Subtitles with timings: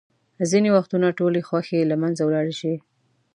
[0.51, 2.73] ځینې وختونه ټولې خوښۍ له منځه ولاړې شي.